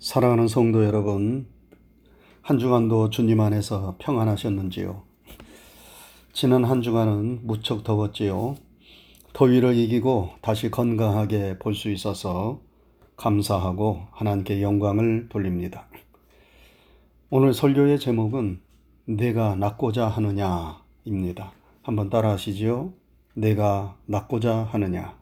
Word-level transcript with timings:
사랑하는 0.00 0.46
성도 0.46 0.84
여러분, 0.84 1.48
한 2.40 2.60
주간도 2.60 3.10
주님 3.10 3.40
안에서 3.40 3.96
평안하셨는지요? 3.98 5.02
지난 6.32 6.62
한 6.64 6.82
주간은 6.82 7.40
무척 7.44 7.82
더웠지요. 7.82 8.54
더위를 9.32 9.74
이기고 9.74 10.30
다시 10.40 10.70
건강하게 10.70 11.58
볼 11.58 11.74
수 11.74 11.90
있어서 11.90 12.60
감사하고 13.16 14.02
하나님께 14.12 14.62
영광을 14.62 15.28
돌립니다. 15.28 15.88
오늘 17.28 17.52
설교의 17.52 17.98
제목은 17.98 18.60
내가 19.04 19.56
낫고자 19.56 20.06
하느냐입니다. 20.06 21.50
한번 21.82 22.08
따라 22.08 22.30
하시지요. 22.30 22.92
내가 23.34 23.96
낫고자 24.06 24.62
하느냐. 24.70 25.18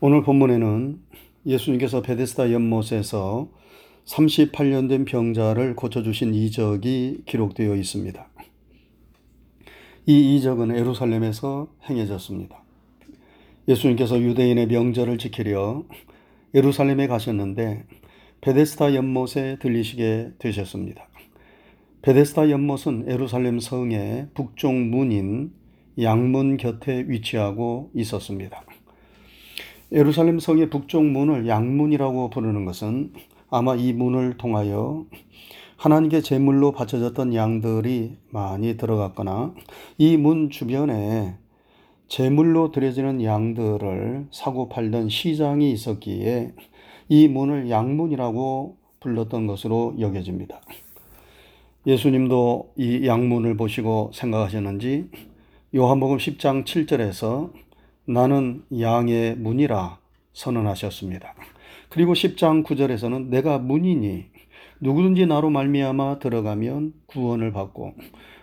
오늘 0.00 0.24
본문에는 0.24 1.11
예수님께서 1.46 2.02
베데스다 2.02 2.52
연못에서 2.52 3.48
38년 4.04 4.88
된 4.88 5.04
병자를 5.04 5.76
고쳐주신 5.76 6.34
이적이 6.34 7.22
기록되어 7.26 7.74
있습니다. 7.76 8.28
이 10.06 10.36
이적은 10.36 10.74
에루살렘에서 10.74 11.68
행해졌습니다. 11.88 12.62
예수님께서 13.68 14.20
유대인의 14.20 14.66
명절을 14.66 15.18
지키려 15.18 15.84
에루살렘에 16.54 17.06
가셨는데 17.06 17.84
베데스다 18.40 18.94
연못에 18.94 19.58
들리시게 19.60 20.32
되셨습니다. 20.38 21.08
베데스다 22.02 22.50
연못은 22.50 23.04
에루살렘 23.08 23.60
성의 23.60 24.26
북쪽 24.34 24.74
문인 24.74 25.52
양문 26.00 26.56
곁에 26.56 27.04
위치하고 27.06 27.92
있었습니다. 27.94 28.64
예루살렘 29.92 30.38
성의 30.38 30.70
북쪽 30.70 31.04
문을 31.04 31.46
양문이라고 31.46 32.30
부르는 32.30 32.64
것은 32.64 33.12
아마 33.50 33.74
이 33.74 33.92
문을 33.92 34.38
통하여 34.38 35.04
하나님께 35.76 36.22
제물로 36.22 36.72
바쳐졌던 36.72 37.34
양들이 37.34 38.16
많이 38.30 38.76
들어갔거나 38.76 39.54
이 39.98 40.16
문 40.16 40.48
주변에 40.48 41.34
제물로 42.08 42.70
드려지는 42.72 43.22
양들을 43.22 44.28
사고 44.30 44.68
팔던 44.68 45.08
시장이 45.08 45.72
있었기에 45.72 46.52
이 47.08 47.28
문을 47.28 47.68
양문이라고 47.68 48.76
불렀던 49.00 49.46
것으로 49.46 49.96
여겨집니다. 49.98 50.60
예수님도 51.86 52.72
이 52.76 53.06
양문을 53.06 53.56
보시고 53.56 54.10
생각하셨는지 54.14 55.10
요한복음 55.74 56.18
10장 56.18 56.64
7절에서 56.64 57.50
나는 58.04 58.64
양의 58.78 59.36
문이라 59.36 59.98
선언하셨습니다. 60.32 61.34
그리고 61.88 62.14
10장 62.14 62.64
9절에서는 62.64 63.28
내가 63.28 63.58
문이니 63.58 64.26
누구든지 64.80 65.26
나로 65.26 65.50
말미암아 65.50 66.18
들어가면 66.18 66.94
구원을 67.06 67.52
받고 67.52 67.94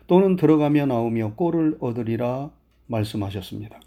또는 0.07 0.37
들어가며 0.37 0.85
나오며 0.85 1.33
꼴을 1.35 1.77
얻으리라 1.81 2.51
말씀하셨습니다. 2.87 3.79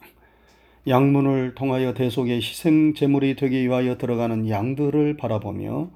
양문을 0.87 1.55
통하여 1.55 1.95
대속의 1.95 2.37
희생 2.37 2.93
제물이 2.95 3.37
되기 3.37 3.63
위하여 3.65 3.97
들어가는 3.97 4.49
양들을 4.49 5.17
바라보며 5.17 5.91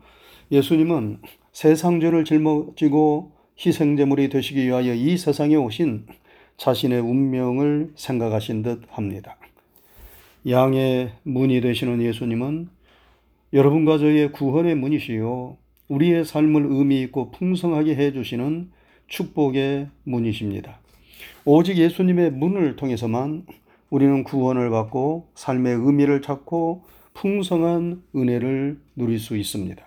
예수님은 0.53 1.21
세상 1.53 2.01
죄를 2.01 2.25
짊어지고 2.25 3.33
희생 3.59 3.97
제물이 3.97 4.29
되시기 4.29 4.65
위하여 4.65 4.95
이 4.95 5.19
세상에 5.19 5.57
오신 5.57 6.07
자신의 6.57 7.01
운명을 7.01 7.93
생각하신 7.97 8.63
듯 8.63 8.83
합니다. 8.91 9.37
양의 10.49 11.13
문이 11.25 11.61
되시는 11.61 12.01
예수님은 12.03 12.69
여러분과 13.53 13.99
저의 13.99 14.31
구원의 14.31 14.77
문이시요. 14.77 15.57
우리의 15.89 16.25
삶을 16.25 16.67
의미 16.69 17.03
있고 17.03 17.33
풍성하게 17.33 17.97
해주시는 17.97 18.71
축복의 19.09 19.89
문이십니다. 20.05 20.79
오직 21.45 21.79
예수님의 21.79 22.33
문을 22.33 22.77
통해서만 22.77 23.47
우리는 23.91 24.23
구원을 24.25 24.71
받고 24.71 25.29
삶의 25.35 25.75
의미를 25.75 26.23
찾고 26.23 26.85
풍성한 27.15 28.03
은혜를 28.15 28.79
누릴 28.95 29.19
수 29.19 29.37
있습니다. 29.37 29.85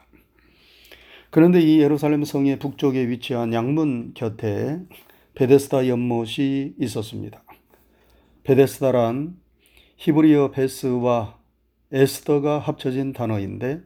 그런데 1.29 1.61
이 1.61 1.79
예루살렘 1.79 2.23
성의 2.23 2.59
북쪽에 2.59 3.07
위치한 3.07 3.53
양문 3.53 4.13
곁에 4.13 4.79
베데스다 5.35 5.87
연못이 5.87 6.73
있었습니다. 6.79 7.43
베데스다란 8.43 9.37
히브리어 9.99 10.51
베스와 10.51 11.35
에스더가 11.91 12.59
합쳐진 12.59 13.11
단어인데 13.11 13.81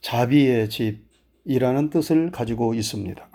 자비의 0.00 0.70
집이라는 0.70 1.90
뜻을 1.90 2.30
가지고 2.30 2.72
있습니다. 2.72 3.28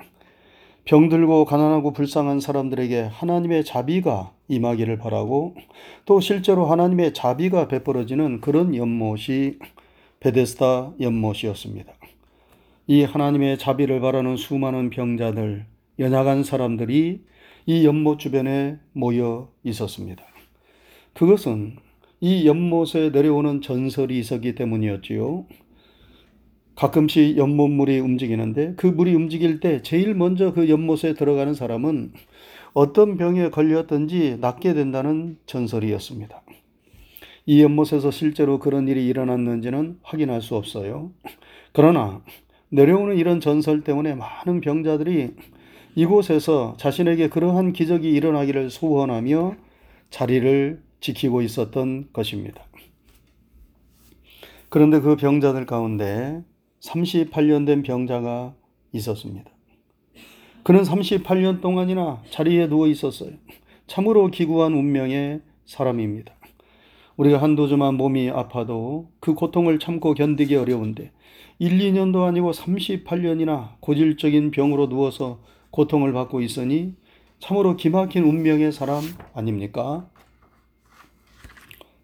병들고 0.86 1.46
가난하고 1.46 1.94
불쌍한 1.94 2.40
사람들에게 2.40 3.02
하나님의 3.02 3.64
자비가 3.64 4.34
임하기를 4.48 4.98
바라고 4.98 5.56
또 6.06 6.20
실제로 6.20 6.66
하나님의 6.66 7.14
자비가 7.14 7.68
베풀어지는 7.68 8.42
그런 8.42 8.76
연못이 8.76 9.60
베데스다 10.20 10.94
연못이었습니다. 11.00 11.94
이 12.88 13.04
하나님의 13.04 13.60
자비를 13.60 14.00
바라는 14.00 14.36
수많은 14.36 14.90
병자들, 14.90 15.68
연약한 16.00 16.44
사람들이 16.44 17.24
이 17.68 17.86
연못 17.86 18.18
주변에 18.18 18.80
모여 18.94 19.52
있었습니다. 19.64 20.24
그것은 21.14 21.85
이 22.22 22.48
연못에 22.48 23.10
내려오는 23.12 23.62
전설이 23.62 24.18
있었기 24.20 24.56
때문이었지요. 24.56 25.46
가끔씩 26.76 27.38
연못물이 27.38 28.00
움직이는데 28.00 28.74
그 28.76 28.88
물이 28.88 29.14
움직일 29.16 29.60
때 29.60 29.82
제일 29.82 30.14
먼저 30.14 30.54
그 30.54 30.70
연못에 30.70 31.14
들어가는 31.14 31.54
사람은 31.54 32.12
어떤 32.74 33.18
병에 33.18 33.50
걸렸든지 33.50 34.38
낫게 34.42 34.74
된다는 34.74 35.38
전설이었습니다. 35.46 36.42
이 37.46 37.62
연못에서 37.62 38.12
실제로 38.12 38.60
그런 38.60 38.88
일이 38.88 39.08
일어났는지는 39.08 40.00
확인할 40.02 40.42
수 40.42 40.56
없어요. 40.56 41.12
그러나 41.72 42.22
내려오는 42.70 43.16
이런 43.18 43.40
전설 43.40 43.82
때문에 43.82 44.16
많은 44.16 44.62
병자들이 44.62 45.32
이곳에서 45.96 46.76
자신에게 46.78 47.30
그러한 47.30 47.72
기적이 47.72 48.12
일어나기를 48.12 48.70
소원하며 48.70 49.56
자리를 50.10 50.82
지키고 51.00 51.42
있었던 51.42 52.10
것입니다. 52.14 52.66
그런데 54.70 55.00
그 55.00 55.16
병자들 55.16 55.66
가운데 55.66 56.44
38년 56.82 57.66
된 57.66 57.84
병자가 57.84 58.54
있었습니다. 58.92 59.50
그는 60.64 60.82
38년 60.82 61.62
동안이나 61.62 62.24
자리에 62.30 62.68
누워 62.68 62.88
있었어요. 62.88 63.32
참으로 63.88 64.28
기구한 64.28 64.74
운명의 64.74 65.42
사람입니다. 65.66 66.34
우리가 67.18 67.42
한두 67.42 67.68
주만 67.68 67.96
몸이 67.96 68.30
아파도 68.30 69.10
그 69.20 69.36
고통을 69.36 69.80
참고 69.80 70.14
견디기 70.14 70.56
어려운데 70.56 71.12
1, 71.60 71.78
2년도 71.78 72.24
아니고 72.24 72.52
38년이나 72.52 73.80
고질적인 73.80 74.52
병으로 74.52 74.90
누워서 74.90 75.40
고통을 75.72 76.12
받고 76.12 76.42
있으니 76.42 76.96
참으로 77.40 77.78
기막힌 77.78 78.24
운명의 78.24 78.72
사람 78.72 79.04
아닙니까? 79.34 80.10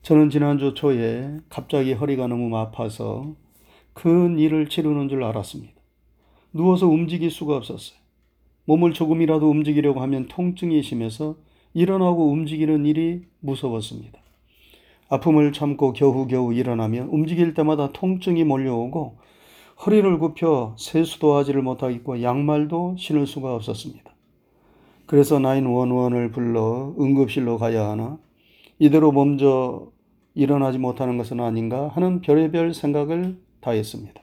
저는 0.02 0.32
지난주 0.32 0.74
초에 0.74 1.38
갑자기 1.48 1.94
허리가 1.94 2.26
너무 2.26 2.58
아파서 2.58 3.36
큰 3.94 4.40
일을 4.40 4.68
치르는 4.68 5.10
줄 5.10 5.24
알았습니다. 5.24 5.74
누워서 6.54 6.88
움직일 6.88 7.30
수가 7.30 7.56
없었어요. 7.56 8.00
몸을 8.66 8.94
조금이라도 8.94 9.48
움직이려고 9.48 10.02
하면 10.02 10.28
통증이 10.28 10.82
심해서 10.82 11.36
일어나고 11.76 12.32
움직이는 12.32 12.84
일이 12.88 13.26
무서웠습니다. 13.42 14.20
아픔을 15.10 15.54
참고 15.54 15.94
겨우겨우 15.94 16.56
일어나면 16.56 17.10
움직일 17.10 17.54
때마다 17.54 17.92
통증이 17.92 18.44
몰려오고 18.44 19.18
허리를 19.86 20.18
굽혀 20.18 20.76
세수도 20.80 21.36
하지를 21.36 21.62
못하겠고 21.62 22.24
양말도 22.24 22.96
신을 22.98 23.28
수가 23.28 23.54
없었습니다. 23.54 24.12
그래서 25.06 25.38
911을 25.38 26.34
불러 26.34 26.96
응급실로 27.00 27.60
가야 27.60 27.90
하나 27.90 28.18
이대로 28.82 29.12
먼저 29.12 29.92
일어나지 30.34 30.80
못하는 30.80 31.16
것은 31.16 31.40
아닌가 31.40 31.90
하는 31.90 32.20
별의별 32.22 32.74
생각을 32.74 33.38
다 33.60 33.70
했습니다. 33.70 34.20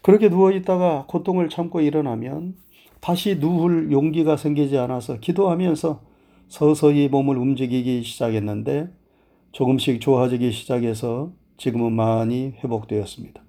그렇게 0.00 0.30
누워 0.30 0.52
있다가 0.52 1.04
고통을 1.06 1.50
참고 1.50 1.82
일어나면 1.82 2.54
다시 3.02 3.36
누울 3.36 3.92
용기가 3.92 4.38
생기지 4.38 4.78
않아서 4.78 5.20
기도하면서 5.20 6.00
서서히 6.48 7.08
몸을 7.08 7.36
움직이기 7.36 8.04
시작했는데 8.04 8.88
조금씩 9.52 10.00
좋아지기 10.00 10.50
시작해서 10.52 11.30
지금은 11.58 11.92
많이 11.92 12.54
회복되었습니다. 12.64 13.42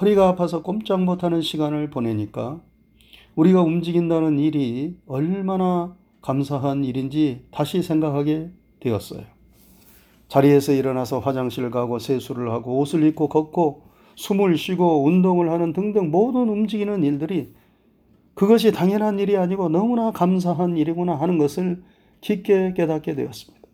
허리가 0.00 0.28
아파서 0.28 0.62
꼼짝 0.62 1.04
못하는 1.04 1.42
시간을 1.42 1.90
보내니까 1.90 2.62
우리가 3.34 3.60
움직인다는 3.60 4.38
일이 4.38 4.96
얼마나 5.06 5.94
감사한 6.22 6.84
일인지 6.84 7.44
다시 7.50 7.82
생각하게 7.82 8.50
되었어요. 8.82 9.22
자리에서 10.28 10.72
일어나서 10.72 11.20
화장실 11.20 11.70
가고 11.70 11.98
세수를 11.98 12.50
하고 12.50 12.78
옷을 12.80 13.04
입고 13.04 13.28
걷고 13.28 13.82
숨을 14.16 14.56
쉬고 14.56 15.04
운동을 15.04 15.50
하는 15.50 15.72
등등 15.72 16.10
모든 16.10 16.48
움직이는 16.48 17.02
일들이 17.04 17.52
그것이 18.34 18.72
당연한 18.72 19.18
일이 19.18 19.36
아니고 19.36 19.68
너무나 19.68 20.10
감사한 20.10 20.76
일이구나 20.76 21.14
하는 21.14 21.38
것을 21.38 21.82
깊게 22.22 22.74
깨닫게 22.74 23.14
되었습니다. 23.14 23.66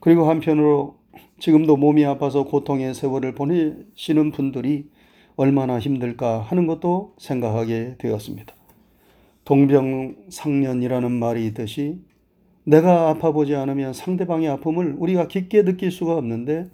그리고 0.00 0.28
한편으로 0.28 0.98
지금도 1.38 1.76
몸이 1.76 2.04
아파서 2.04 2.44
고통의 2.44 2.94
세월을 2.94 3.34
보내시는 3.34 4.32
분들이 4.32 4.88
얼마나 5.36 5.78
힘들까 5.78 6.40
하는 6.40 6.66
것도 6.66 7.14
생각하게 7.18 7.96
되었습니다. 7.98 8.54
동병상련이라는 9.44 11.12
말이 11.12 11.46
있듯이 11.46 12.00
내가 12.68 13.08
아파보지 13.08 13.54
않으면 13.54 13.94
상대방의 13.94 14.46
아픔을 14.50 14.94
우리가 14.98 15.26
깊게 15.26 15.64
느낄 15.64 15.90
수가 15.90 16.18
없는데 16.18 16.68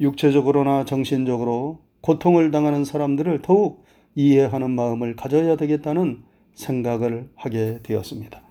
육체적으로나 0.00 0.86
정신적으로 0.86 1.80
고통을 2.00 2.50
당하는 2.50 2.86
사람들을 2.86 3.42
더욱 3.42 3.84
이해하는 4.14 4.70
마음을 4.70 5.14
가져야 5.14 5.56
되겠다는 5.56 6.22
생각을 6.54 7.28
하게 7.34 7.80
되었습니다. 7.82 8.42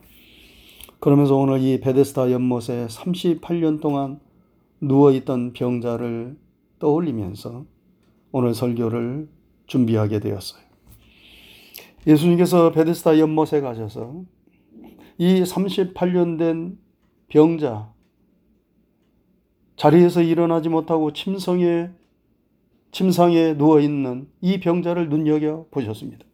그러면서 1.00 1.36
오늘 1.36 1.62
이 1.62 1.80
베데스다 1.80 2.31
연못에 2.31 2.86
38년 2.86 3.81
동안 3.81 4.19
누워있던 4.81 5.54
병자를 5.54 6.38
떠올리면서 6.78 7.66
오늘 8.31 8.54
설교를 8.54 9.28
준비하게 9.66 10.19
되었어요. 10.19 10.62
예수님께서 12.06 12.72
베데스다 12.72 13.18
연못에 13.18 13.62
가셔서 13.62 14.25
이 15.21 15.44
38년 15.44 16.39
된 16.39 16.79
병자, 17.27 17.94
자리에서 19.75 20.23
일어나지 20.23 20.68
못하고 20.68 21.13
침성에, 21.13 21.91
침상에 22.91 23.56
누워 23.56 23.79
있는 23.81 24.27
이 24.41 24.59
병자를 24.59 25.09
눈여겨 25.09 25.68
보셨습니다. 25.69 26.25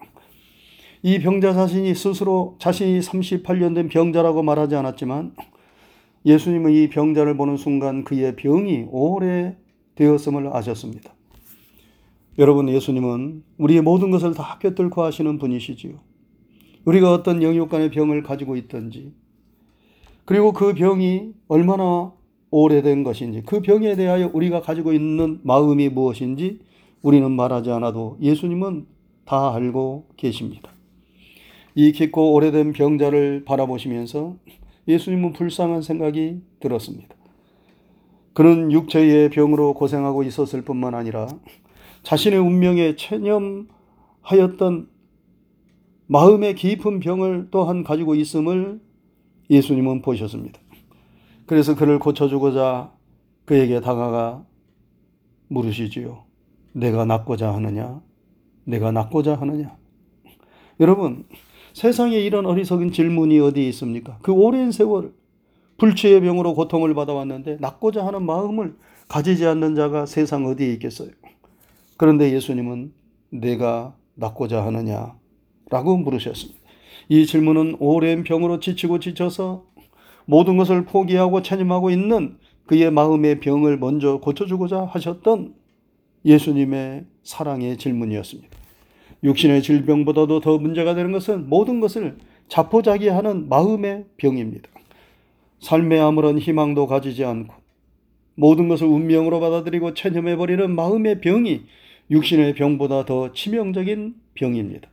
이 1.03 1.19
병자 1.19 1.51
자신이 1.51 1.93
스스로 1.95 2.55
자신이 2.59 3.01
38년 3.01 3.75
된 3.75 3.89
병자라고 3.89 4.41
말하지 4.41 4.77
않았지만 4.77 5.35
예수님은 6.25 6.71
이 6.71 6.87
병자를 6.87 7.35
보는 7.35 7.57
순간 7.57 8.05
그의 8.05 8.37
병이 8.37 8.85
오래 8.89 9.57
되었음을 9.95 10.55
아셨습니다. 10.55 11.13
여러분, 12.39 12.69
예수님은 12.69 13.43
우리의 13.57 13.81
모든 13.81 14.11
것을 14.11 14.33
다 14.33 14.57
꿰뚫고 14.61 15.03
하시는 15.03 15.37
분이시지요. 15.37 16.06
우리가 16.87 17.11
어떤 17.11 17.43
영육 17.43 17.67
간의 17.69 17.91
병을 17.91 18.23
가지고 18.23 18.55
있든지, 18.55 19.11
그리고 20.23 20.53
그 20.53 20.73
병이 20.73 21.33
얼마나 21.49 22.13
오래된 22.49 23.03
것인지, 23.03 23.43
그 23.45 23.61
병에 23.61 23.97
대하여 23.97 24.31
우리가 24.33 24.61
가지고 24.61 24.93
있는 24.93 25.41
마음이 25.43 25.89
무엇인지 25.89 26.61
우리는 27.01 27.29
말하지 27.29 27.71
않아도 27.71 28.17
예수님은 28.21 28.85
다 29.25 29.53
알고 29.53 30.07
계십니다. 30.15 30.71
이 31.75 31.91
깊고 31.91 32.33
오래된 32.33 32.71
병자를 32.71 33.43
바라보시면서 33.43 34.37
예수님은 34.87 35.33
불쌍한 35.33 35.81
생각이 35.81 36.41
들었습니다. 36.61 37.13
그는 38.31 38.71
육체의 38.71 39.29
병으로 39.31 39.73
고생하고 39.73 40.23
있었을 40.23 40.61
뿐만 40.61 40.95
아니라 40.95 41.27
자신의 42.03 42.39
운명에 42.39 42.95
체념하였던 42.95 44.87
마음의 46.07 46.55
깊은 46.55 46.99
병을 46.99 47.49
또한 47.51 47.83
가지고 47.83 48.15
있음을 48.15 48.81
예수님은 49.49 50.01
보셨습니다. 50.01 50.59
그래서 51.45 51.75
그를 51.75 51.99
고쳐주고자 51.99 52.91
그에게 53.45 53.79
다가가 53.79 54.45
물으시지요. 55.47 56.25
내가 56.73 57.05
낫고자 57.05 57.53
하느냐? 57.53 58.01
내가 58.65 58.91
낫고자 58.91 59.35
하느냐? 59.35 59.77
여러분, 60.79 61.25
세상에 61.73 62.17
이런 62.17 62.45
어리석은 62.45 62.91
질문이 62.91 63.39
어디 63.39 63.67
있습니까? 63.69 64.17
그 64.21 64.31
오랜 64.31 64.71
세월 64.71 65.13
불치의 65.77 66.21
병으로 66.21 66.53
고통을 66.55 66.93
받아왔는데 66.93 67.57
낫고자 67.59 68.05
하는 68.05 68.25
마음을 68.25 68.75
가지지 69.07 69.45
않는 69.45 69.75
자가 69.75 70.05
세상 70.05 70.45
어디에 70.45 70.73
있겠어요? 70.73 71.11
그런데 71.97 72.31
예수님은 72.33 72.93
내가 73.29 73.95
낫고자 74.15 74.65
하느냐? 74.65 75.15
라고 75.69 75.97
물으셨습니다. 75.97 76.59
이 77.09 77.25
질문은 77.25 77.77
오랜 77.79 78.23
병으로 78.23 78.59
지치고 78.59 78.99
지쳐서 78.99 79.65
모든 80.25 80.57
것을 80.57 80.85
포기하고 80.85 81.41
체념하고 81.41 81.89
있는 81.89 82.37
그의 82.65 82.91
마음의 82.91 83.39
병을 83.39 83.77
먼저 83.77 84.17
고쳐주고자 84.19 84.83
하셨던 84.85 85.55
예수님의 86.25 87.05
사랑의 87.23 87.77
질문이었습니다. 87.77 88.49
육신의 89.23 89.63
질병보다도 89.63 90.41
더 90.41 90.57
문제가 90.57 90.93
되는 90.93 91.11
것은 91.11 91.49
모든 91.49 91.79
것을 91.79 92.17
자포자기하는 92.49 93.49
마음의 93.49 94.05
병입니다. 94.17 94.69
삶에 95.59 95.99
아무런 95.99 96.37
희망도 96.37 96.87
가지지 96.87 97.25
않고 97.25 97.55
모든 98.35 98.67
것을 98.67 98.85
운명으로 98.85 99.39
받아들이고 99.39 99.93
체념해버리는 99.95 100.75
마음의 100.75 101.21
병이 101.21 101.61
육신의 102.11 102.53
병보다 102.53 103.05
더 103.05 103.31
치명적인 103.33 104.15
병입니다. 104.35 104.89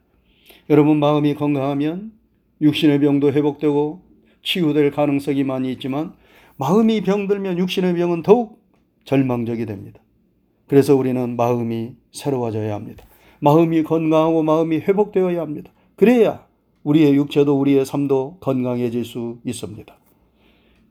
여러분 0.71 0.99
마음이 0.99 1.35
건강하면 1.35 2.13
육신의 2.61 3.01
병도 3.01 3.33
회복되고 3.33 4.03
치유될 4.43 4.91
가능성이 4.91 5.45
많이 5.45 5.73
있지만 5.73 6.15
마음이 6.57 7.03
병들면 7.03 7.59
육신의 7.59 7.95
병은 7.95 8.23
더욱 8.23 8.63
절망적이 9.05 9.67
됩니다. 9.67 10.01
그래서 10.67 10.95
우리는 10.97 11.37
마음이 11.37 11.95
새로워져야 12.13 12.75
합니다. 12.75 13.05
마음이 13.41 13.83
건강하고 13.83 14.43
마음이 14.43 14.79
회복되어야 14.79 15.41
합니다. 15.41 15.73
그래야 15.97 16.47
우리의 16.83 17.15
육체도 17.15 17.59
우리의 17.59 17.85
삶도 17.85 18.39
건강해질 18.41 19.05
수 19.05 19.39
있습니다. 19.45 19.97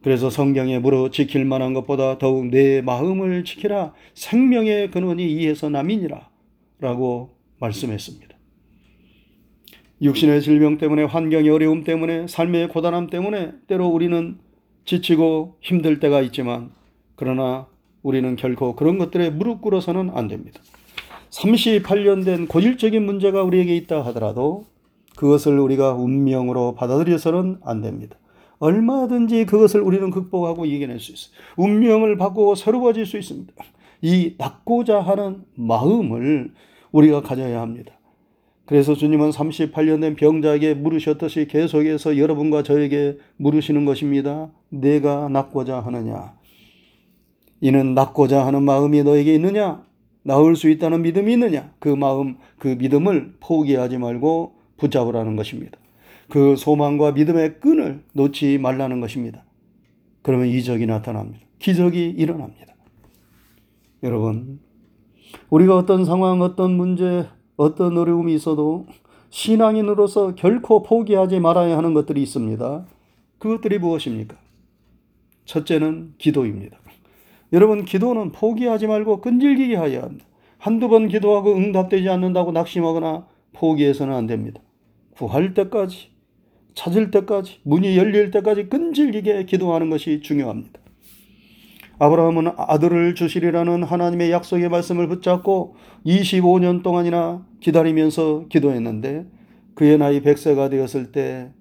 그래서 0.03 0.29
성경에 0.29 0.79
물어 0.79 1.09
지킬 1.11 1.45
만한 1.45 1.73
것보다 1.73 2.17
더욱 2.17 2.47
내 2.47 2.81
마음을 2.81 3.45
지키라 3.45 3.93
생명의 4.13 4.91
근원이 4.91 5.31
이에서 5.31 5.69
남이니라 5.69 6.29
라고 6.79 7.37
말씀했습니다. 7.59 8.32
육신의 10.01 10.41
질병 10.41 10.77
때문에 10.77 11.03
환경의 11.03 11.49
어려움 11.49 11.83
때문에 11.83 12.27
삶의 12.27 12.69
고단함 12.69 13.07
때문에 13.07 13.53
때로 13.67 13.87
우리는 13.87 14.37
지치고 14.85 15.57
힘들 15.61 15.99
때가 15.99 16.21
있지만 16.21 16.71
그러나 17.15 17.67
우리는 18.01 18.35
결코 18.35 18.75
그런 18.75 18.97
것들에 18.97 19.29
무릎 19.29 19.61
꿇어서는 19.61 20.11
안 20.13 20.27
됩니다. 20.27 20.59
38년 21.29 22.25
된 22.25 22.47
고질적인 22.47 23.03
문제가 23.03 23.43
우리에게 23.43 23.75
있다 23.77 24.05
하더라도 24.07 24.65
그것을 25.15 25.57
우리가 25.57 25.93
운명으로 25.93 26.75
받아들여서는 26.75 27.59
안 27.63 27.81
됩니다. 27.81 28.17
얼마든지 28.59 29.45
그것을 29.45 29.81
우리는 29.81 30.09
극복하고 30.09 30.65
이겨낼 30.65 30.99
수 30.99 31.11
있어요. 31.11 31.33
운명을 31.57 32.17
바꾸고 32.17 32.55
새로워질 32.55 33.05
수 33.05 33.17
있습니다. 33.17 33.53
이 34.01 34.35
낫고자 34.37 34.99
하는 34.99 35.43
마음을 35.55 36.51
우리가 36.91 37.21
가져야 37.21 37.61
합니다. 37.61 37.93
그래서 38.73 38.95
주님은 38.95 39.29
38년 39.29 40.01
된 40.01 40.15
병자에게 40.15 40.73
물으셨듯이 40.73 41.45
계속해서 41.45 42.17
여러분과 42.17 42.63
저에게 42.63 43.19
물으시는 43.37 43.85
것입니다. 43.85 44.49
내가 44.69 45.29
낫고자 45.29 45.79
하느냐? 45.81 46.33
이는 47.61 47.93
낫고자 47.93 48.43
하는 48.47 48.63
마음이 48.63 49.03
너에게 49.03 49.35
있느냐? 49.35 49.83
나을 50.23 50.55
수 50.55 50.71
있다는 50.71 51.03
믿음이 51.03 51.33
있느냐? 51.33 51.71
그 51.77 51.87
마음, 51.89 52.37
그 52.57 52.69
믿음을 52.69 53.35
포기하지 53.41 53.99
말고 53.99 54.55
붙잡으라는 54.77 55.35
것입니다. 55.35 55.77
그 56.31 56.55
소망과 56.55 57.11
믿음의 57.11 57.59
끈을 57.59 58.01
놓지 58.13 58.57
말라는 58.57 59.01
것입니다. 59.01 59.45
그러면 60.23 60.47
이적이 60.47 60.87
나타납니다. 60.87 61.45
기적이 61.59 62.09
일어납니다. 62.09 62.73
여러분, 64.01 64.59
우리가 65.51 65.77
어떤 65.77 66.05
상황, 66.05 66.41
어떤 66.41 66.71
문제, 66.71 67.27
어떤 67.55 67.97
어려움이 67.97 68.33
있어도 68.35 68.85
신앙인으로서 69.29 70.35
결코 70.35 70.83
포기하지 70.83 71.39
말아야 71.39 71.77
하는 71.77 71.93
것들이 71.93 72.21
있습니다. 72.21 72.85
그것들이 73.39 73.79
무엇입니까? 73.79 74.37
첫째는 75.45 76.13
기도입니다. 76.17 76.77
여러분, 77.51 77.85
기도는 77.85 78.31
포기하지 78.31 78.87
말고 78.87 79.21
끈질기게 79.21 79.75
하여야 79.75 80.03
합니다. 80.03 80.25
한두 80.57 80.87
번 80.87 81.07
기도하고 81.07 81.55
응답되지 81.55 82.09
않는다고 82.09 82.51
낙심하거나 82.51 83.27
포기해서는 83.53 84.13
안 84.13 84.27
됩니다. 84.27 84.61
구할 85.11 85.53
때까지, 85.53 86.09
찾을 86.73 87.11
때까지, 87.11 87.59
문이 87.63 87.97
열릴 87.97 88.31
때까지 88.31 88.69
끈질기게 88.69 89.45
기도하는 89.45 89.89
것이 89.89 90.21
중요합니다. 90.21 90.79
아브라함은 92.03 92.51
아들을 92.57 93.15
주시리라는 93.15 93.83
하나님의 93.83 94.29
약속의 94.29 94.67
말씀을 94.67 95.07
붙잡고 95.07 95.75
25년 96.05 96.83
동안이나 96.83 97.45
기다리면서 97.61 98.47
기도했는데 98.49 99.25
그의 99.73 99.97
나이 99.97 100.21
100세가 100.21 100.69
되었을 100.69 101.13
때 101.13 101.53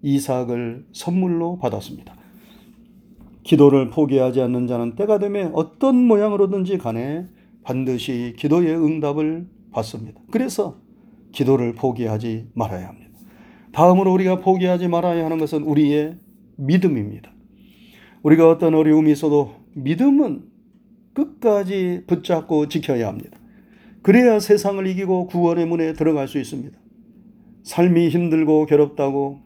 이삭을 0.00 0.86
선물로 0.92 1.58
받았습니다. 1.58 2.14
기도를 3.42 3.90
포기하지 3.90 4.40
않는 4.40 4.66
자는 4.66 4.94
때가 4.94 5.18
되면 5.18 5.52
어떤 5.54 5.96
모양으로든지 5.96 6.78
간에 6.78 7.26
반드시 7.62 8.34
기도의 8.38 8.74
응답을 8.74 9.46
받습니다. 9.72 10.22
그래서 10.30 10.78
기도를 11.32 11.74
포기하지 11.74 12.48
말아야 12.54 12.88
합니다. 12.88 13.10
다음으로 13.72 14.10
우리가 14.14 14.38
포기하지 14.38 14.88
말아야 14.88 15.22
하는 15.22 15.36
것은 15.36 15.64
우리의 15.64 16.16
믿음입니다. 16.56 17.30
우리가 18.22 18.48
어떤 18.48 18.74
어려움이 18.74 19.12
있어도 19.12 19.61
믿음은 19.74 20.44
끝까지 21.14 22.02
붙잡고 22.06 22.68
지켜야 22.68 23.08
합니다. 23.08 23.38
그래야 24.02 24.40
세상을 24.40 24.84
이기고 24.86 25.26
구원의 25.26 25.66
문에 25.66 25.92
들어갈 25.92 26.28
수 26.28 26.38
있습니다. 26.38 26.76
삶이 27.62 28.08
힘들고 28.08 28.66
괴롭다고 28.66 29.40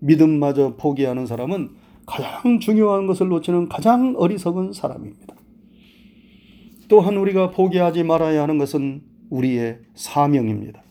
믿음마저 0.00 0.76
포기하는 0.76 1.26
사람은 1.26 1.70
가장 2.06 2.58
중요한 2.60 3.06
것을 3.06 3.28
놓치는 3.28 3.68
가장 3.68 4.14
어리석은 4.16 4.72
사람입니다. 4.72 5.34
또한 6.88 7.16
우리가 7.16 7.50
포기하지 7.50 8.02
말아야 8.02 8.42
하는 8.42 8.58
것은 8.58 9.02
우리의 9.30 9.78
사명입니다. 9.94 10.82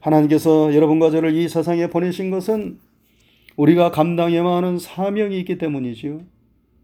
하나님께서 0.00 0.74
여러분과 0.74 1.10
저를 1.10 1.34
이 1.34 1.48
세상에 1.48 1.88
보내신 1.88 2.30
것은 2.30 2.78
우리가 3.56 3.90
감당해야만 3.90 4.52
하는 4.64 4.78
사명이 4.78 5.38
있기 5.40 5.58
때문이지요. 5.58 6.20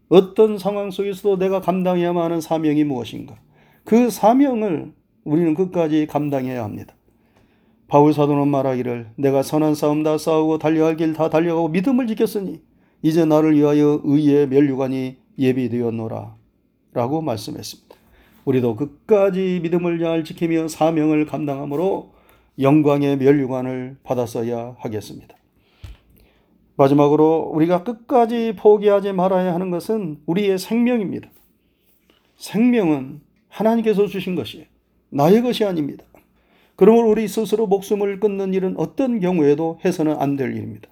어떤 0.09 0.57
상황 0.57 0.91
속에서도 0.91 1.37
내가 1.37 1.61
감당해야만 1.61 2.23
하는 2.23 2.41
사명이 2.41 2.83
무엇인가? 2.83 3.35
그 3.83 4.09
사명을 4.09 4.93
우리는 5.23 5.53
끝까지 5.55 6.07
감당해야 6.07 6.63
합니다. 6.63 6.95
바울 7.87 8.13
사도는 8.13 8.47
말하기를 8.47 9.11
내가 9.15 9.43
선한 9.43 9.75
싸움 9.75 10.03
다 10.03 10.17
싸우고 10.17 10.57
달려갈 10.57 10.97
길 10.97 11.13
다 11.13 11.29
달려가고 11.29 11.69
믿음을 11.69 12.07
지켰으니 12.07 12.61
이제 13.01 13.25
나를 13.25 13.55
위하여 13.55 14.01
의의 14.03 14.47
멸류관이 14.47 15.17
예비되었노라 15.37 16.35
라고 16.93 17.21
말씀했습니다. 17.21 17.95
우리도 18.45 18.75
끝까지 18.75 19.59
믿음을 19.63 19.99
잘 19.99 20.23
지키며 20.23 20.67
사명을 20.67 21.25
감당함으로 21.25 22.13
영광의 22.59 23.17
멸류관을 23.17 23.97
받았어야 24.03 24.75
하겠습니다. 24.79 25.35
마지막으로 26.77 27.51
우리가 27.53 27.83
끝까지 27.83 28.55
포기하지 28.57 29.13
말아야 29.13 29.53
하는 29.53 29.71
것은 29.71 30.19
우리의 30.25 30.57
생명입니다. 30.57 31.29
생명은 32.37 33.21
하나님께서 33.47 34.07
주신 34.07 34.35
것이에요. 34.35 34.65
나의 35.09 35.41
것이 35.41 35.63
아닙니다. 35.63 36.03
그러므로 36.75 37.09
우리 37.09 37.27
스스로 37.27 37.67
목숨을 37.67 38.19
끊는 38.19 38.53
일은 38.53 38.75
어떤 38.77 39.19
경우에도 39.21 39.79
해서는 39.85 40.17
안 40.19 40.35
될 40.35 40.51
일입니다. 40.53 40.89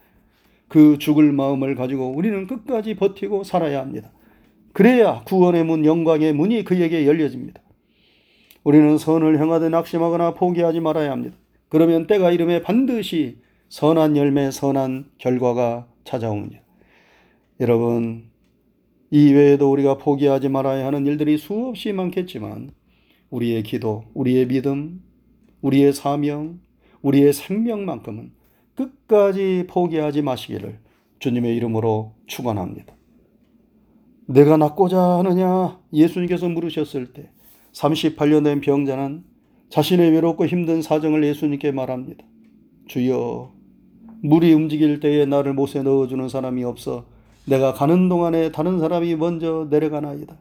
그 0.70 0.98
죽을 0.98 1.32
마음을 1.34 1.76
가지고 1.76 2.14
우리는 2.16 2.48
끝까지 2.48 2.96
버티고 2.96 3.44
살아야 3.44 3.80
합니다. 3.82 4.10
그래야 4.72 5.22
구원의 5.26 5.66
문, 5.66 5.86
영광의 5.86 6.34
문이 6.34 6.64
그에게 6.64 7.06
열려집니다. 7.06 7.62
우리는 8.64 8.98
선을 8.98 9.40
행하되 9.40 9.68
낙심하거나 9.70 10.34
포기하지 10.36 10.80
말아야 10.80 11.12
합니다. 11.12 11.36
그러면 11.68 12.08
때가 12.08 12.32
이름에 12.32 12.62
반드시 12.62 13.38
선한 13.74 14.18
열매, 14.18 14.52
선한 14.52 15.06
결과가 15.18 15.88
찾아옵니다. 16.04 16.62
여러분, 17.60 18.26
이 19.10 19.34
외에도 19.34 19.72
우리가 19.72 19.98
포기하지 19.98 20.48
말아야 20.50 20.86
하는 20.86 21.08
일들이 21.08 21.40
수없이 21.40 21.92
많겠지만, 21.92 22.70
우리의 23.32 23.64
기도, 23.64 24.04
우리의 24.14 24.48
믿음, 24.48 25.02
우리의 25.62 25.92
사명, 25.92 26.60
우리의 27.02 27.34
생명만큼은 27.34 28.34
끝까지 28.76 29.66
포기하지 29.68 30.22
마시기를 30.22 30.78
주님의 31.18 31.56
이름으로 31.56 32.14
축원합니다. 32.28 32.94
내가 34.28 34.56
낫고자 34.56 35.02
하느냐? 35.02 35.80
예수님께서 35.92 36.48
물으셨을 36.48 37.14
때 37.14 37.32
38년 37.72 38.44
된 38.44 38.62
병자는 38.62 39.24
자신의 39.70 40.12
외롭고 40.12 40.46
힘든 40.46 40.84
사정을 40.84 41.24
예수님께 41.24 41.72
말합니다. 41.72 42.24
주여, 42.86 43.63
물이 44.24 44.54
움직일 44.54 45.02
때에 45.02 45.26
나를 45.26 45.54
못에 45.54 45.82
넣어주는 45.84 46.30
사람이 46.30 46.64
없어 46.64 47.06
내가 47.46 47.74
가는 47.74 48.08
동안에 48.08 48.54
다른 48.54 48.80
사람이 48.80 49.18
먼저 49.18 49.68
내려가나이다. 49.70 50.38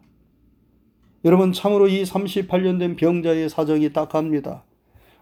여러분, 1.25 1.53
참으로 1.53 1.89
이 1.89 2.05
38년 2.05 2.79
된 2.79 2.95
병자의 2.95 3.49
사정이 3.49 3.93
딱합니다. 3.93 4.63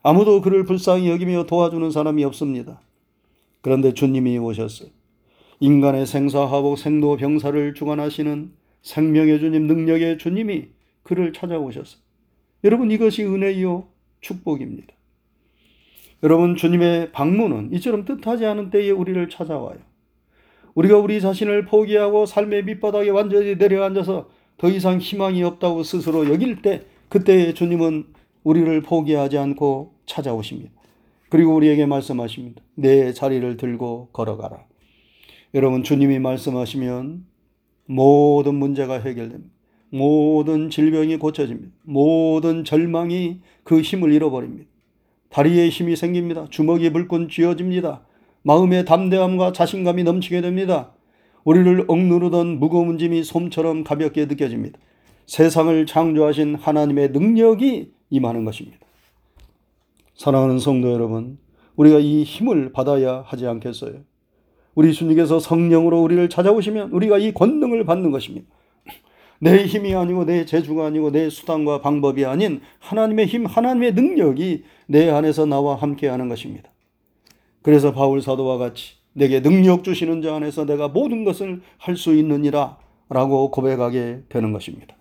아무도 0.03 0.43
그를 0.43 0.65
불쌍히 0.65 1.09
여기며 1.09 1.45
도와주는 1.45 1.91
사람이 1.91 2.23
없습니다. 2.25 2.81
그런데 3.63 3.95
주님이 3.95 4.37
오셨어요. 4.37 4.91
인간의 5.61 6.07
생사하복 6.07 6.79
생도 6.79 7.17
병사를 7.17 7.75
주관하시는 7.75 8.53
생명의 8.83 9.41
주님, 9.41 9.67
능력의 9.67 10.19
주님이 10.19 10.69
그를 11.03 11.33
찾아오셨어요. 11.33 12.01
여러분 12.65 12.91
이것이 12.91 13.25
은혜요 13.25 13.89
축복입니다. 14.21 14.95
여러분, 16.23 16.55
주님의 16.55 17.13
방문은 17.13 17.73
이처럼 17.73 18.05
뜻하지 18.05 18.45
않은 18.45 18.71
때에 18.71 18.91
우리를 18.91 19.29
찾아와요. 19.31 19.79
우리가 20.75 20.99
우리 20.99 21.21
자신을 21.21 21.65
포기하고 21.65 22.27
삶의 22.27 22.65
밑바닥에 22.65 23.11
완전히 23.11 23.57
내려앉아서 23.57 24.29
더 24.59 24.69
이상 24.69 24.99
희망이 24.99 25.43
없다고 25.43 25.83
스스로 25.83 26.29
여길 26.31 26.61
때, 26.63 26.83
그때 27.09 27.55
주님은 27.55 28.05
우리를 28.45 28.83
포기하지 28.83 29.39
않고 29.39 29.95
찾아오십니다. 30.05 30.71
그리고 31.31 31.55
우리에게 31.55 31.87
말씀하십니다. 31.87 32.63
내 32.75 33.13
자리를 33.13 33.57
들고 33.57 34.11
걸어가라. 34.13 34.65
여러분, 35.55 35.83
주님이 35.83 36.19
말씀하시면 36.19 37.25
모든 37.87 38.55
문제가 38.57 39.01
해결됩니다. 39.01 39.51
모든 39.89 40.71
질병이 40.71 41.17
고쳐집니다. 41.17 41.73
모든 41.83 42.65
절망이 42.65 43.41
그 43.65 43.81
힘을 43.81 44.13
잃어버립니다. 44.13 44.70
다리에 45.31 45.69
힘이 45.69 45.97
생깁니다. 45.97 46.47
주먹이 46.51 46.93
불끈 46.93 47.29
쥐어집니다. 47.29 48.03
마음의 48.43 48.85
담대함과 48.85 49.53
자신감이 49.53 50.05
넘치게 50.05 50.41
됩니다. 50.41 50.93
우리를 51.45 51.85
억누르던 51.89 52.59
무거운 52.59 52.99
짐이 52.99 53.23
솜처럼 53.25 53.85
가볍게 53.85 54.27
느껴집니다. 54.27 54.79
세상을 55.27 55.87
창조하신 55.87 56.57
하나님의 56.57 57.11
능력이 57.11 57.93
임하는 58.11 58.45
것입니다. 58.45 58.79
사랑하는 60.17 60.59
성도 60.59 60.93
여러분, 60.93 61.39
우리가 61.77 61.99
이 61.99 62.25
힘을 62.25 62.73
받아야 62.73 63.23
하지 63.25 63.47
않겠어요? 63.47 64.01
우리 64.75 64.93
주님께서 64.93 65.39
성령으로 65.39 66.03
우리를 66.03 66.29
찾아오시면 66.29 66.91
우리가 66.91 67.19
이 67.19 67.33
권능을 67.33 67.85
받는 67.85 68.11
것입니다. 68.11 68.47
내 69.43 69.65
힘이 69.65 69.95
아니고 69.95 70.27
내 70.27 70.45
재주가 70.45 70.87
아니고 70.87 71.11
내 71.11 71.31
수단과 71.31 71.81
방법이 71.81 72.27
아닌 72.27 72.61
하나님의 72.79 73.27
힘, 73.27 73.47
하나님의 73.47 73.95
능력이 73.95 74.65
내 74.87 75.11
안에서 75.11 75.47
나와 75.47 75.77
함께 75.77 76.09
하는 76.09 76.29
것입니다. 76.29 76.71
그래서 77.63 77.93
바울 77.93 78.21
사도와 78.21 78.59
같이 78.59 78.95
내게 79.15 79.41
능력 79.41 79.83
주시는 79.83 80.23
자 80.23 80.37
안에서 80.37 80.67
내가 80.67 80.89
모든 80.89 81.25
것을 81.25 81.63
할 81.79 81.97
수 81.97 82.15
있느니라 82.15 82.79
라고 83.09 83.51
고백하게 83.51 84.25
되는 84.29 84.53
것입니다. 84.53 84.95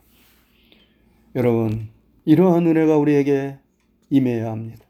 여러분, 1.36 1.90
이러한 2.26 2.66
은혜가 2.66 2.98
우리에게 2.98 3.58
임해야 4.10 4.52
합니다. 4.52 4.86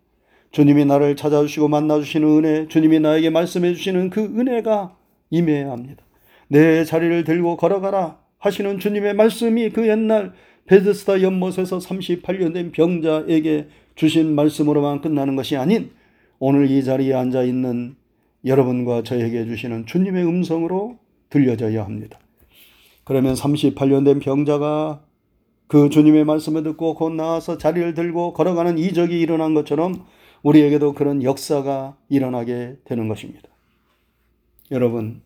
주님이 0.51 0.86
나를 0.86 1.15
찾아주시고 1.15 1.68
만나주시는 1.68 2.27
은혜, 2.27 2.68
주님이 2.68 3.00
나에게 3.00 3.29
말씀해 3.29 3.74
주시는 3.74 4.10
그 4.10 4.22
은혜가 4.22 4.96
임해야 5.32 5.72
합니다. 5.72 6.03
내 6.48 6.86
자리를 6.86 7.24
들고 7.24 7.58
걸어가라. 7.58 8.18
하시는 8.39 8.79
주님의 8.79 9.13
말씀이 9.13 9.69
그 9.69 9.88
옛날 9.88 10.34
베드스다 10.65 11.22
연못에서 11.22 11.77
38년 11.77 12.53
된 12.53 12.72
병자에게 12.72 13.67
주신 13.96 14.34
말씀으로만 14.34 15.01
끝나는 15.01 15.36
것이 15.36 15.58
아닌 15.58 15.91
오늘 16.39 16.69
이 16.72 16.84
자리에 16.84 17.13
앉아 17.13 17.43
있는 17.43 17.96
여러분과 18.46 19.03
저에게 19.03 19.46
주시는 19.46 19.86
주님의 19.86 20.25
음성으로 20.25 20.98
들려져야 21.29 21.84
합니다. 21.84 22.19
그러면 23.03 23.34
38년 23.34 24.05
된 24.05 24.19
병자가 24.19 25.03
그 25.67 25.89
주님의 25.89 26.24
말씀을 26.25 26.63
듣고 26.63 26.96
곧 26.96 27.12
나와서 27.12 27.58
자리를 27.58 27.93
들고 27.93 28.34
걸어가는 28.34 28.77
이적이 28.77 29.19
일어난 29.19 29.53
것처럼 29.53 30.05
우리에게도 30.43 30.93
그런 30.93 31.22
역사가 31.24 31.98
일어나게 32.08 32.77
되는 32.86 33.08
것입니다. 33.08 33.50
여러분, 34.72 35.22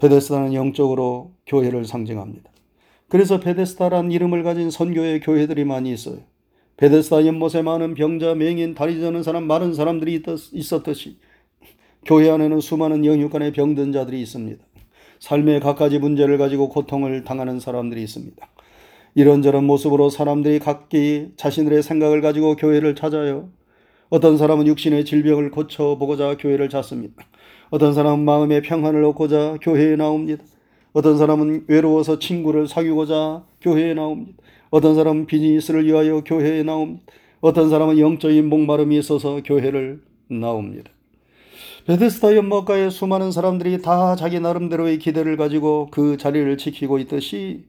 베데스다는 0.00 0.54
영적으로 0.54 1.32
교회를 1.46 1.84
상징합니다. 1.84 2.50
그래서 3.08 3.38
베데스다란 3.38 4.10
이름을 4.10 4.42
가진 4.42 4.70
선교의 4.70 5.20
교회들이 5.20 5.64
많이 5.64 5.92
있어요. 5.92 6.18
베데스다 6.78 7.26
연못에 7.26 7.60
많은 7.60 7.92
병자, 7.92 8.34
맹인, 8.34 8.74
다리 8.74 8.98
저는 8.98 9.22
사람, 9.22 9.44
많은 9.44 9.74
사람들이 9.74 10.22
있었듯이 10.52 11.18
교회 12.06 12.30
안에는 12.30 12.60
수많은 12.60 13.04
영육간의 13.04 13.52
병든 13.52 13.92
자들이 13.92 14.22
있습니다. 14.22 14.64
삶의 15.18 15.60
갖가지 15.60 15.98
문제를 15.98 16.38
가지고 16.38 16.70
고통을 16.70 17.24
당하는 17.24 17.60
사람들이 17.60 18.02
있습니다. 18.02 18.48
이런저런 19.14 19.64
모습으로 19.64 20.08
사람들이 20.08 20.60
각기 20.60 21.32
자신들의 21.36 21.82
생각을 21.82 22.22
가지고 22.22 22.56
교회를 22.56 22.94
찾아요. 22.94 23.50
어떤 24.08 24.38
사람은 24.38 24.66
육신의 24.66 25.04
질병을 25.04 25.50
고쳐보고자 25.50 26.38
교회를 26.38 26.70
찾습니다. 26.70 27.22
어떤 27.70 27.94
사람은 27.94 28.24
마음의 28.24 28.62
평안을 28.62 29.04
얻고자 29.04 29.58
교회에 29.62 29.94
나옵니다. 29.94 30.42
어떤 30.92 31.16
사람은 31.16 31.66
외로워서 31.68 32.18
친구를 32.18 32.66
사귀고자 32.66 33.44
교회에 33.60 33.94
나옵니다. 33.94 34.42
어떤 34.70 34.96
사람은 34.96 35.26
비즈니스를 35.26 35.86
위하여 35.86 36.22
교회에 36.24 36.64
나옵니다. 36.64 37.04
어떤 37.40 37.70
사람은 37.70 37.98
영적인 37.98 38.48
목마름이 38.48 38.98
있어서 38.98 39.40
교회를 39.44 40.02
나옵니다. 40.28 40.90
베데스다 41.86 42.36
연못가에 42.36 42.90
수많은 42.90 43.30
사람들이 43.30 43.80
다 43.82 44.16
자기 44.16 44.40
나름대로의 44.40 44.98
기대를 44.98 45.36
가지고 45.36 45.88
그 45.92 46.16
자리를 46.16 46.56
지키고 46.58 46.98
있듯이 46.98 47.66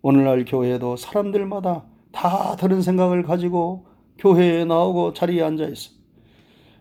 오늘날 0.00 0.46
교회에도 0.46 0.96
사람들마다 0.96 1.84
다 2.12 2.56
다른 2.56 2.80
생각을 2.80 3.22
가지고 3.24 3.86
교회에 4.18 4.64
나오고 4.64 5.12
자리에 5.12 5.42
앉아 5.42 5.66
있어. 5.66 5.97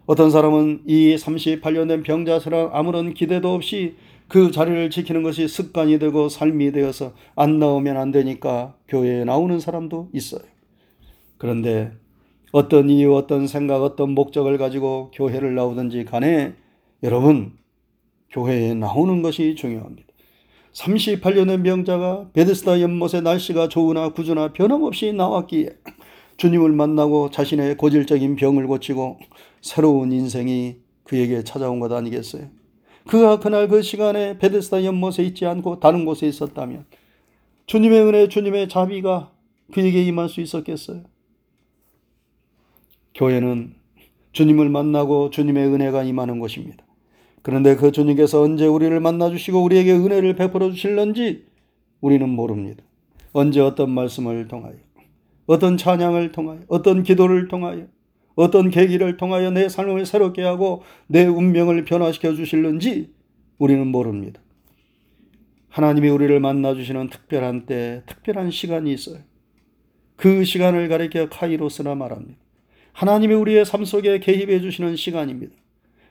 어떤 0.08 0.32
사람은 0.32 0.84
이 0.86 1.16
38년 1.16 1.90
된 1.90 2.02
병자처럼 2.02 2.70
아무런 2.74 3.14
기대도 3.14 3.54
없이 3.54 3.96
그 4.30 4.52
자리를 4.52 4.90
지키는 4.90 5.22
것이 5.22 5.50
습관이 5.50 6.00
되고 6.00 6.30
삶이 6.30 6.72
되어서 6.72 7.14
안 7.36 7.60
나오면 7.60 7.98
안 7.98 8.12
되니까 8.12 8.76
교회에 8.88 9.26
나오는 9.26 9.60
사람도 9.60 10.10
있어요. 10.14 10.42
그런데 11.38 11.92
어떤 12.54 12.90
이유, 12.90 13.16
어떤 13.16 13.48
생각, 13.48 13.84
어떤 13.84 14.12
목적을 14.12 14.58
가지고 14.58 15.12
교회를 15.14 15.56
나오든지 15.56 16.06
간에 16.06 16.54
여러분, 17.04 17.58
교회에 18.32 18.76
나오는 18.76 19.22
것이 19.22 19.56
중요합니다. 19.56 20.08
38년 20.72 21.48
된 21.48 21.64
병자가 21.64 22.30
베데스다 22.32 22.80
연못에 22.80 23.20
날씨가 23.22 23.68
좋으나 23.68 24.10
구주나 24.10 24.54
변함없이 24.54 25.12
나왔기에 25.12 25.70
주님을 26.38 26.72
만나고 26.72 27.32
자신의 27.32 27.76
고질적인 27.78 28.36
병을 28.36 28.68
고치고 28.68 29.20
새로운 29.68 30.14
인생이 30.14 30.78
그에게 31.04 31.44
찾아온 31.44 31.80
것 31.80 31.92
아니겠어요? 31.92 32.48
그가 33.06 33.40
그날 33.40 33.68
그 33.68 33.82
시간에 33.82 34.38
베데스다 34.38 34.86
연못에 34.86 35.24
있지 35.24 35.46
않고 35.46 35.80
다른 35.80 36.06
곳에 36.06 36.28
있었다면 36.28 36.86
주님의 37.66 38.02
은혜, 38.02 38.28
주님의 38.30 38.70
자비가 38.70 39.32
그에게 39.74 40.04
임할 40.04 40.30
수 40.30 40.40
있었겠어요? 40.40 41.04
교회는 43.14 43.76
주님을 44.32 44.70
만나고 44.70 45.32
주님의 45.32 45.68
은혜가 45.68 46.04
임하는 46.04 46.40
곳입니다. 46.40 46.86
그런데 47.42 47.76
그 47.76 47.92
주님께서 47.92 48.42
언제 48.42 48.66
우리를 48.66 48.98
만나 49.00 49.30
주시고 49.30 49.62
우리에게 49.64 49.94
은혜를 49.94 50.36
베풀어 50.36 50.72
주실런지 50.72 51.46
우리는 52.00 52.28
모릅니다. 52.30 52.84
언제 53.34 53.60
어떤 53.60 53.90
말씀을 53.90 54.48
통하여, 54.48 54.76
어떤 55.46 55.78
찬양을 55.78 56.32
통하여, 56.32 56.60
어떤 56.68 57.04
기도를 57.04 57.48
통하여, 57.48 57.88
어떤 58.38 58.70
계기를 58.70 59.18
통하여 59.18 59.50
내 59.50 59.68
삶을 59.68 60.06
새롭게 60.06 60.44
하고 60.44 60.84
내 61.08 61.26
운명을 61.26 61.86
변화시켜 61.86 62.36
주실는지 62.36 63.10
우리는 63.58 63.86
모릅니다. 63.88 64.40
하나님이 65.70 66.10
우리를 66.10 66.40
만나 66.40 66.76
주시는 66.76 67.10
특별한 67.10 67.66
때, 67.66 68.04
특별한 68.06 68.52
시간이 68.52 68.94
있어요. 68.94 69.18
그 70.16 70.44
시간을 70.44 70.88
가리켜 70.88 71.30
카이로스나 71.30 71.96
말합니다. 71.96 72.40
하나님이 72.94 73.34
우리의 73.34 73.66
삶 73.66 73.84
속에 73.84 74.20
개입해 74.20 74.62
주시는 74.62 74.96
시간입니다. 74.96 75.56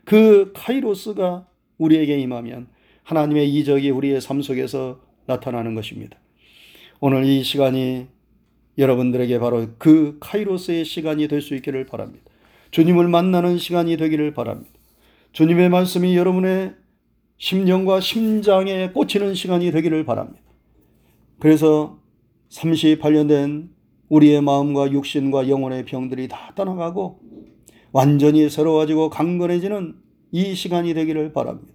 그 0.05 0.53
카이로스가 0.53 1.47
우리에게 1.79 2.19
임하면 2.19 2.67
하나님의 3.05 3.55
이적이 3.55 3.91
우리의 3.91 4.21
삶 4.21 4.43
속에서 4.43 5.01
나타나는 5.27 5.77
것입니다. 5.77 6.19
오늘 6.99 7.25
이 7.25 7.45
시간이 7.45 8.09
여러분들에게 8.79 9.39
바로 9.39 9.67
그 9.79 10.17
카이로스의 10.21 10.85
시간이 10.85 11.29
될 11.29 11.41
수 11.41 11.55
있기를 11.55 11.87
바랍니다. 11.87 12.25
주님을 12.71 13.09
만나는 13.09 13.59
시간이 13.59 13.97
되기를 13.97 14.35
바랍니다. 14.35 14.71
주님의 15.33 15.69
말씀이 15.71 16.17
여러분의 16.17 16.75
심령과 17.39 18.01
심장에 18.01 18.91
꽂히는 18.91 19.35
시간이 19.35 19.71
되기를 19.71 20.05
바랍니다. 20.05 20.41
그래서 21.39 21.99
38년 22.51 23.29
된 23.29 23.71
우리의 24.09 24.41
마음과 24.41 24.93
육신과 24.93 25.49
영혼의 25.49 25.85
병들이 25.85 26.29
다 26.29 26.53
떠나가고 26.55 27.21
완전히 27.93 28.49
새로워지고 28.49 29.11
강건해지는 29.11 29.95
이 30.33 30.55
시간이 30.55 30.95
되기를 30.95 31.33
바랍니다. 31.33 31.73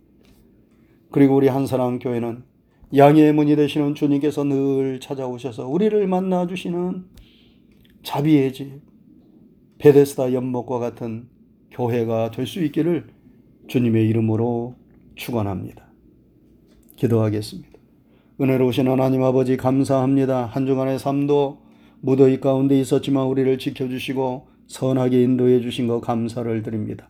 그리고 1.11 1.35
우리 1.35 1.47
한사람 1.47 1.99
교회는 1.99 2.43
양의 2.95 3.33
문이 3.33 3.55
되시는 3.55 3.95
주님께서 3.95 4.43
늘 4.43 4.99
찾아오셔서 4.99 5.67
우리를 5.67 6.05
만나 6.07 6.45
주시는 6.45 7.05
자비의 8.03 8.51
집, 8.53 8.81
베데스다 9.77 10.33
연못과 10.33 10.79
같은 10.79 11.27
교회가 11.71 12.31
될 12.31 12.45
수 12.45 12.61
있기를 12.63 13.07
주님의 13.67 14.07
이름으로 14.09 14.75
축원합니다. 15.15 15.87
기도하겠습니다. 16.97 17.69
은혜로우신 18.41 18.87
하나님 18.87 19.23
아버지 19.23 19.55
감사합니다. 19.55 20.45
한 20.45 20.65
주간의 20.65 20.99
삶도 20.99 21.61
무더위 22.01 22.39
가운데 22.41 22.79
있었지만 22.79 23.27
우리를 23.27 23.57
지켜주시고 23.57 24.47
선하게 24.67 25.23
인도해 25.23 25.61
주신 25.61 25.87
것 25.87 26.01
감사를 26.01 26.61
드립니다. 26.63 27.09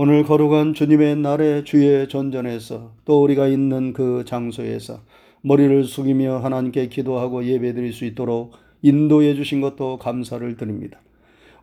오늘 0.00 0.22
거룩한 0.22 0.74
주님의 0.74 1.16
날에 1.16 1.64
주의 1.64 2.08
전전에서 2.08 2.92
또 3.04 3.20
우리가 3.20 3.48
있는 3.48 3.92
그 3.92 4.22
장소에서 4.24 5.00
머리를 5.40 5.82
숙이며 5.82 6.38
하나님께 6.38 6.86
기도하고 6.86 7.44
예배 7.44 7.72
드릴 7.72 7.92
수 7.92 8.04
있도록 8.04 8.52
인도해 8.80 9.34
주신 9.34 9.60
것도 9.60 9.98
감사를 9.98 10.56
드립니다. 10.56 11.00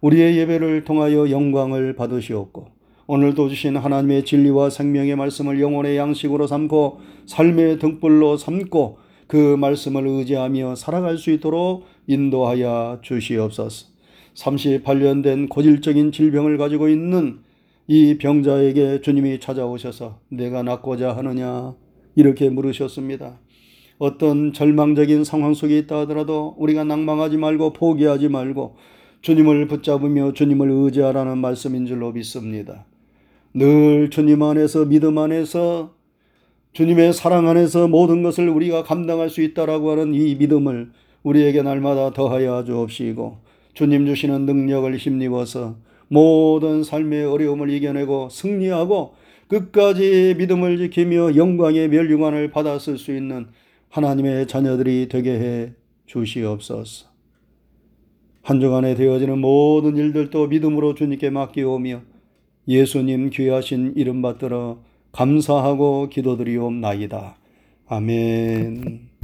우리의 0.02 0.36
예배를 0.36 0.84
통하여 0.84 1.30
영광을 1.30 1.96
받으시옵고 1.96 2.68
오늘도 3.08 3.48
주신 3.48 3.78
하나님의 3.78 4.26
진리와 4.26 4.70
생명의 4.70 5.16
말씀을 5.16 5.62
영혼의 5.62 5.96
양식으로 5.96 6.46
삼고 6.46 7.00
삶의 7.28 7.80
등불로 7.80 8.36
삼고 8.36 8.98
그 9.28 9.56
말씀을 9.56 10.06
의지하며 10.06 10.76
살아갈 10.76 11.18
수 11.18 11.32
있도록 11.32 11.86
인도하여 12.08 13.00
주시옵소서. 13.02 13.88
38년 14.34 15.24
된 15.24 15.48
고질적인 15.48 16.12
질병을 16.12 16.58
가지고 16.58 16.90
있는 16.90 17.46
이 17.88 18.18
병자에게 18.18 19.02
주님이 19.02 19.40
찾아오셔서 19.40 20.20
내가 20.30 20.64
낫고자 20.64 21.16
하느냐 21.16 21.76
이렇게 22.16 22.50
물으셨습니다. 22.50 23.40
어떤 23.98 24.54
절망적인 24.54 25.24
상황 25.24 25.54
속에 25.54 25.78
있다 25.80 26.00
하더라도 26.00 26.56
우리가 26.58 26.84
낭망하지 26.84 27.38
말고 27.38 27.74
포기하지 27.74 28.30
말고 28.30 28.76
주님을 29.22 29.68
붙잡으며 29.68 30.34
주님을 30.34 30.70
의지하라는 30.70 31.38
말씀인 31.38 31.86
줄로 31.86 32.12
믿습니다. 32.12 32.86
늘 33.54 34.10
주님 34.10 34.42
안에서 34.42 34.86
믿음 34.86 35.18
안에서 35.18 35.94
주님의 36.74 37.14
사랑 37.14 37.48
안에서 37.48 37.88
모든 37.88 38.22
것을 38.22 38.50
우리가 38.50 38.84
감당할 38.84 39.30
수 39.30 39.42
있다라고 39.42 39.92
하는 39.92 40.14
이 40.14 40.36
믿음을 40.36 40.92
우리에게 41.24 41.62
날마다 41.62 42.12
더하여 42.12 42.64
주옵시고 42.66 43.38
주님 43.74 44.06
주시는 44.06 44.46
능력을 44.46 44.96
힘입어서 44.98 45.78
모든 46.08 46.84
삶의 46.84 47.26
어려움을 47.26 47.70
이겨내고 47.70 48.30
승리하고 48.30 49.16
끝까지 49.48 50.36
믿음을 50.38 50.78
지키며 50.78 51.36
영광의 51.36 51.90
멸류관을 51.90 52.50
받았을 52.52 52.98
수 52.98 53.16
있는 53.16 53.48
하나님의 53.90 54.48
자녀들이 54.48 55.08
되게 55.10 55.32
해 55.32 55.74
주시옵소서. 56.06 57.08
한 58.42 58.60
주간에 58.60 58.94
되어지는 58.96 59.40
모든 59.40 59.98
일들도 59.98 60.48
믿음으로 60.48 60.94
주님께 60.94 61.30
맡기오며 61.32 62.02
예수님 62.68 63.30
귀하신 63.32 63.94
이름 63.96 64.22
받들어 64.22 64.80
감사하고 65.12 66.10
기도드리옵나이다. 66.10 67.38
아멘. 67.88 69.15